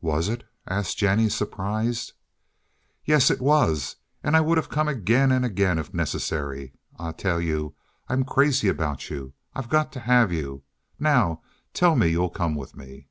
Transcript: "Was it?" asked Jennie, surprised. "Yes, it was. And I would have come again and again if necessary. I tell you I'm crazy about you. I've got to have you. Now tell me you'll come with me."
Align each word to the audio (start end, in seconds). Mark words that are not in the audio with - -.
"Was 0.00 0.28
it?" 0.28 0.44
asked 0.68 0.96
Jennie, 0.96 1.28
surprised. 1.28 2.12
"Yes, 3.04 3.32
it 3.32 3.40
was. 3.40 3.96
And 4.22 4.36
I 4.36 4.40
would 4.40 4.58
have 4.58 4.68
come 4.68 4.86
again 4.86 5.32
and 5.32 5.44
again 5.44 5.76
if 5.76 5.92
necessary. 5.92 6.72
I 7.00 7.10
tell 7.10 7.40
you 7.40 7.74
I'm 8.08 8.22
crazy 8.22 8.68
about 8.68 9.10
you. 9.10 9.32
I've 9.56 9.68
got 9.68 9.90
to 9.94 9.98
have 10.06 10.30
you. 10.30 10.62
Now 11.00 11.42
tell 11.74 11.96
me 11.96 12.06
you'll 12.06 12.30
come 12.30 12.54
with 12.54 12.76
me." 12.76 13.08